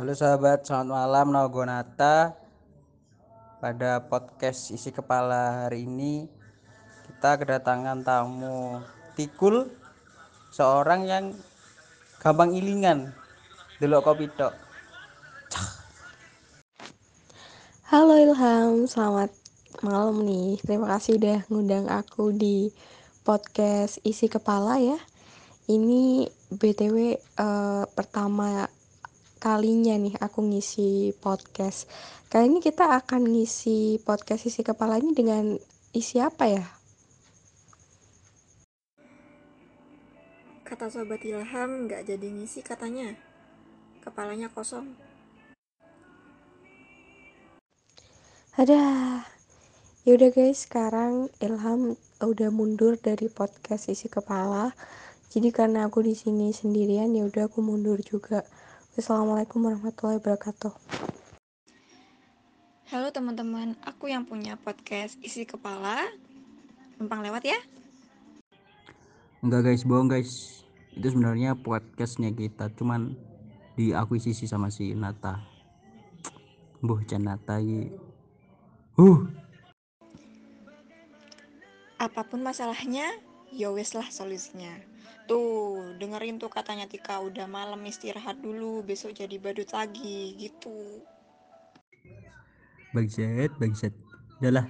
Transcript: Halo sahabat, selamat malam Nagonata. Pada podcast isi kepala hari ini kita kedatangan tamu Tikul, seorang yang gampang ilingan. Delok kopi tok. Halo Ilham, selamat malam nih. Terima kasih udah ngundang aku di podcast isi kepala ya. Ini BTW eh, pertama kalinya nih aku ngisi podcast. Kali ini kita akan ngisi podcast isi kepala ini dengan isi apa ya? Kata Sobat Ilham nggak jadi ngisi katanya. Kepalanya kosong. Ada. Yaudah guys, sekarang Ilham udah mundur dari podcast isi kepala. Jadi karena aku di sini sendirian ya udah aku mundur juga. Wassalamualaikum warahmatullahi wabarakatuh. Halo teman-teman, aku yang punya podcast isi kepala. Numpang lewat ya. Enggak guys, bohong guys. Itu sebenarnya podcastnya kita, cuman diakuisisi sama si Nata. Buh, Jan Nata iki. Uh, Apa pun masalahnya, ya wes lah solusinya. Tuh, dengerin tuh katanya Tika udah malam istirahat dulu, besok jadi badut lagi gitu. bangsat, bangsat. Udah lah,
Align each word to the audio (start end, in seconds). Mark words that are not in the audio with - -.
Halo 0.00 0.16
sahabat, 0.16 0.64
selamat 0.64 0.96
malam 0.96 1.28
Nagonata. 1.28 2.32
Pada 3.60 4.00
podcast 4.00 4.72
isi 4.72 4.88
kepala 4.96 5.68
hari 5.68 5.84
ini 5.84 6.24
kita 7.04 7.36
kedatangan 7.36 8.00
tamu 8.00 8.80
Tikul, 9.12 9.68
seorang 10.56 11.04
yang 11.04 11.36
gampang 12.16 12.56
ilingan. 12.56 13.12
Delok 13.76 14.08
kopi 14.08 14.32
tok. 14.32 14.56
Halo 17.92 18.16
Ilham, 18.16 18.88
selamat 18.88 19.36
malam 19.84 20.24
nih. 20.24 20.64
Terima 20.64 20.96
kasih 20.96 21.20
udah 21.20 21.44
ngundang 21.52 21.92
aku 21.92 22.32
di 22.32 22.72
podcast 23.20 24.00
isi 24.00 24.32
kepala 24.32 24.80
ya. 24.80 24.96
Ini 25.68 26.24
BTW 26.56 26.96
eh, 27.20 27.84
pertama 27.92 28.79
kalinya 29.40 29.96
nih 29.96 30.20
aku 30.20 30.44
ngisi 30.44 31.16
podcast. 31.16 31.88
Kali 32.28 32.52
ini 32.52 32.60
kita 32.60 32.92
akan 33.00 33.24
ngisi 33.24 33.96
podcast 34.04 34.44
isi 34.44 34.60
kepala 34.60 35.00
ini 35.00 35.16
dengan 35.16 35.56
isi 35.96 36.20
apa 36.20 36.44
ya? 36.44 36.64
Kata 40.60 40.92
Sobat 40.92 41.24
Ilham 41.24 41.88
nggak 41.88 42.04
jadi 42.04 42.26
ngisi 42.28 42.60
katanya. 42.60 43.16
Kepalanya 44.04 44.52
kosong. 44.52 44.92
Ada. 48.60 49.24
Yaudah 50.04 50.30
guys, 50.36 50.68
sekarang 50.68 51.32
Ilham 51.40 51.96
udah 52.20 52.52
mundur 52.52 53.00
dari 53.00 53.32
podcast 53.32 53.88
isi 53.88 54.12
kepala. 54.12 54.76
Jadi 55.32 55.48
karena 55.48 55.88
aku 55.88 56.04
di 56.04 56.12
sini 56.12 56.52
sendirian 56.52 57.16
ya 57.16 57.24
udah 57.24 57.48
aku 57.48 57.64
mundur 57.64 57.96
juga. 58.04 58.44
Wassalamualaikum 58.90 59.62
warahmatullahi 59.62 60.18
wabarakatuh. 60.18 60.74
Halo 62.90 63.14
teman-teman, 63.14 63.78
aku 63.86 64.10
yang 64.10 64.26
punya 64.26 64.58
podcast 64.58 65.14
isi 65.22 65.46
kepala. 65.46 66.10
Numpang 66.98 67.22
lewat 67.22 67.46
ya. 67.46 67.54
Enggak 69.46 69.70
guys, 69.70 69.86
bohong 69.86 70.10
guys. 70.10 70.66
Itu 70.90 71.14
sebenarnya 71.14 71.54
podcastnya 71.54 72.34
kita, 72.34 72.66
cuman 72.74 73.14
diakuisisi 73.78 74.50
sama 74.50 74.74
si 74.74 74.90
Nata. 74.90 75.38
Buh, 76.82 76.98
Jan 77.06 77.30
Nata 77.30 77.62
iki. 77.62 77.94
Uh, 78.98 79.22
Apa 81.94 82.26
pun 82.26 82.42
masalahnya, 82.42 83.06
ya 83.54 83.70
wes 83.70 83.94
lah 83.94 84.10
solusinya. 84.10 84.89
Tuh, 85.30 85.94
dengerin 85.94 86.42
tuh 86.42 86.50
katanya 86.50 86.90
Tika 86.90 87.22
udah 87.22 87.46
malam 87.46 87.78
istirahat 87.86 88.42
dulu, 88.42 88.82
besok 88.82 89.14
jadi 89.14 89.38
badut 89.38 89.70
lagi 89.70 90.34
gitu. 90.34 91.06
bangsat, 92.90 93.54
bangsat. 93.62 93.94
Udah 94.42 94.50
lah, 94.50 94.66